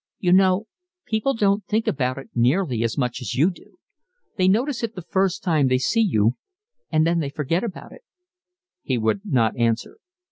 "You 0.17 0.33
know, 0.33 0.65
people 1.05 1.35
don't 1.35 1.63
think 1.67 1.85
about 1.85 2.17
it 2.17 2.31
nearly 2.33 2.81
as 2.81 2.97
much 2.97 3.21
as 3.21 3.35
you 3.35 3.51
do. 3.51 3.77
They 4.35 4.47
notice 4.47 4.81
it 4.81 4.95
the 4.95 5.03
first 5.03 5.43
time 5.43 5.67
they 5.67 5.77
see 5.77 6.01
you, 6.01 6.37
and 6.91 7.05
then 7.05 7.19
they 7.19 7.29
forget 7.29 7.63
about 7.63 7.91
it." 7.91 8.01
He 8.81 8.97
would 8.97 9.21
not 9.23 9.55
answer. 9.55 9.99